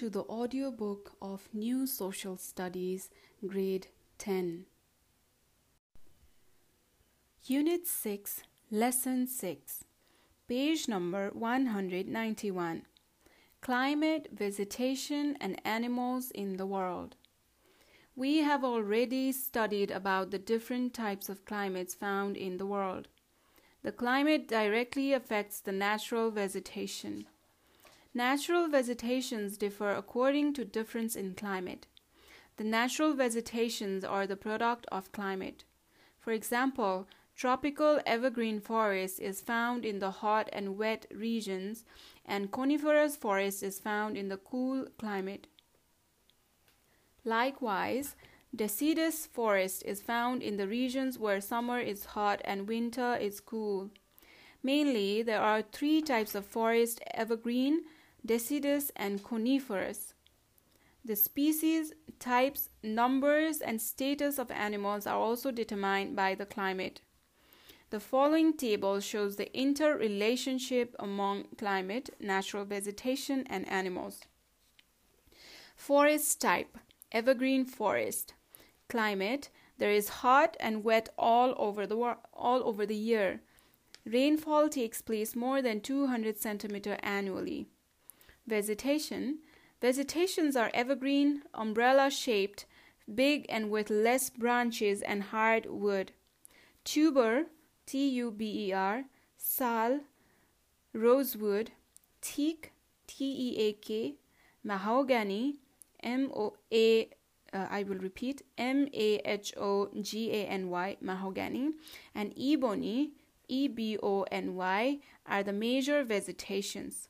[0.00, 3.10] to the audiobook of New Social Studies,
[3.46, 4.64] Grade 10.
[7.44, 9.84] Unit 6, Lesson 6,
[10.48, 12.86] page number 191
[13.60, 17.16] Climate, Vegetation, and Animals in the World.
[18.16, 23.08] We have already studied about the different types of climates found in the world.
[23.82, 27.26] The climate directly affects the natural vegetation.
[28.12, 31.86] Natural vegetations differ according to difference in climate.
[32.56, 35.64] The natural vegetations are the product of climate.
[36.18, 41.84] For example, tropical evergreen forest is found in the hot and wet regions,
[42.26, 45.46] and coniferous forest is found in the cool climate.
[47.24, 48.16] Likewise,
[48.54, 53.90] deciduous forest is found in the regions where summer is hot and winter is cool.
[54.64, 57.84] Mainly, there are three types of forest evergreen,
[58.24, 60.14] deciduous, and coniferous.
[61.04, 67.00] The species, types, numbers, and status of animals are also determined by the climate.
[67.90, 74.20] The following table shows the interrelationship among climate, natural vegetation, and animals.
[75.74, 76.78] Forest type
[77.12, 78.34] evergreen forest.
[78.88, 83.40] Climate there is hot and wet all over the all over the year.
[84.04, 87.66] Rainfall takes place more than 200 centimeter annually.
[88.46, 89.38] Vegetation
[89.80, 92.66] Vegetations are evergreen, umbrella shaped,
[93.12, 96.12] big and with less branches and hard wood.
[96.84, 97.46] Tuber,
[97.86, 99.04] T U B E R,
[99.38, 100.00] sal,
[100.92, 101.70] rosewood,
[102.20, 102.72] teak,
[103.06, 104.16] T E A K,
[104.62, 105.56] mahogany,
[106.02, 107.08] M O A
[107.52, 111.70] uh, I will repeat M A H O G A N Y mahogany
[112.14, 113.12] and ebony
[113.48, 117.08] E B O N Y are the major vegetations.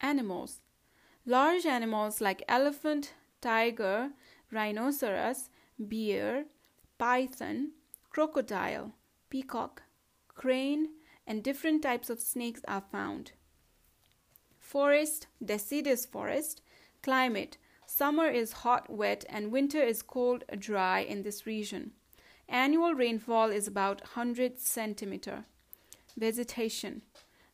[0.00, 0.60] Animals
[1.24, 4.10] Large animals like elephant, tiger,
[4.52, 5.48] rhinoceros,
[5.78, 6.44] bear,
[6.98, 7.72] python,
[8.10, 8.92] crocodile,
[9.28, 9.82] peacock,
[10.28, 10.88] crane,
[11.26, 13.32] and different types of snakes are found.
[14.58, 16.62] Forest, deciduous forest,
[17.02, 17.58] climate.
[17.86, 21.92] Summer is hot, wet, and winter is cold, dry in this region.
[22.48, 25.44] Annual rainfall is about 100 centimeter.
[26.16, 27.02] Vegetation.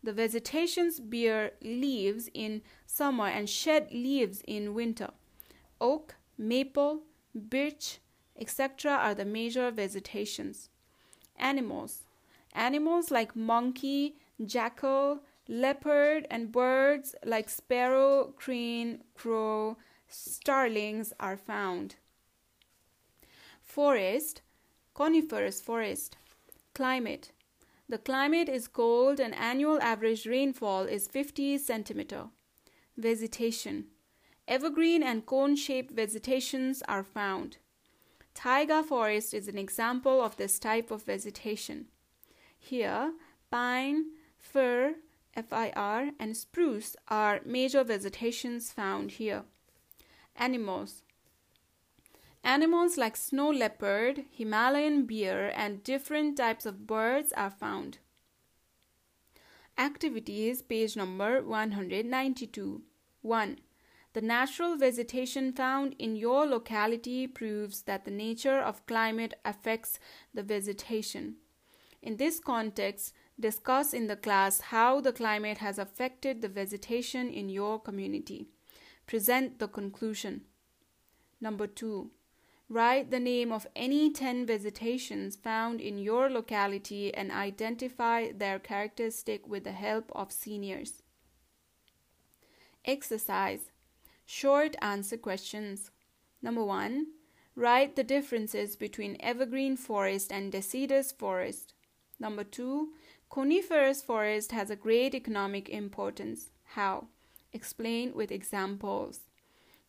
[0.05, 5.11] The vegetations bear leaves in summer and shed leaves in winter.
[5.81, 7.03] Oak, maple,
[7.35, 8.01] birch,
[8.37, 8.93] etc.
[8.93, 10.69] are the major vegetations.
[11.37, 12.05] Animals.
[12.53, 19.77] Animals like monkey, jackal, leopard, and birds like sparrow, crane, crow,
[20.09, 21.97] starlings are found.
[23.63, 24.43] Forest,
[24.95, 26.17] coniferous forest.
[26.75, 27.33] Climate.
[27.93, 32.31] The climate is cold and annual average rainfall is 50 centimeter.
[32.97, 33.89] Vegetation
[34.49, 37.59] Evergreen and cone shaped vegetations are found.
[38.33, 41.89] Taiga forest is an example of this type of vegetation.
[42.59, 43.13] Here,
[43.51, 44.07] pine,
[44.39, 44.95] fir,
[45.37, 49.43] FIR, and spruce are major vegetations found here.
[50.35, 51.03] Animals
[52.45, 57.99] Animals like snow leopard, Himalayan bear, and different types of birds are found.
[59.79, 62.83] Activities, page number 192.
[63.23, 63.59] 1.
[64.15, 69.99] The natural vegetation found in your locality proves that the nature of climate affects
[70.35, 71.37] the vegetation.
[72.03, 77.49] In this context, discuss in the class how the climate has affected the vegetation in
[77.49, 78.49] your community.
[79.07, 80.43] Present the conclusion.
[81.41, 82.11] Number 2.
[82.73, 89.47] Write the name of any 10 vegetations found in your locality and identify their characteristic
[89.47, 91.03] with the help of seniors.
[92.87, 93.69] Exercise
[94.25, 95.91] Short answer questions.
[96.41, 97.09] Number 1.
[97.57, 101.75] Write the differences between evergreen forest and deciduous forest.
[102.19, 102.89] Number 2.
[103.29, 106.53] Coniferous forest has a great economic importance.
[106.69, 107.09] How?
[107.53, 109.21] Explain with examples.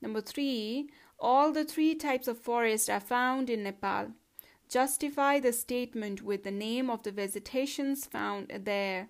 [0.01, 0.89] Number 3.
[1.23, 4.07] All the three types of forest are found in Nepal.
[4.67, 9.07] Justify the statement with the name of the vegetations found there.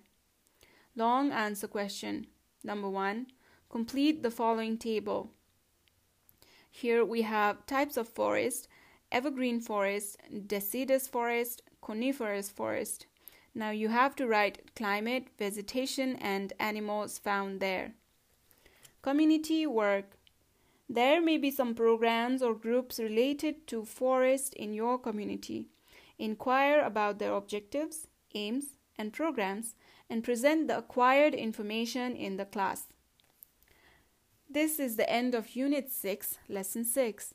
[0.94, 2.28] Long answer question.
[2.62, 3.26] Number one,
[3.68, 5.32] complete the following table.
[6.70, 8.68] Here we have types of forest
[9.10, 10.16] evergreen forest,
[10.46, 13.06] deciduous forest, coniferous forest.
[13.56, 17.94] Now you have to write climate, vegetation, and animals found there.
[19.02, 20.16] Community work
[20.88, 25.68] there may be some programs or groups related to forest in your community.
[26.18, 29.74] Inquire about their objectives, aims, and programs
[30.10, 32.86] and present the acquired information in the class.
[34.48, 37.34] This is the end of Unit 6, Lesson 6.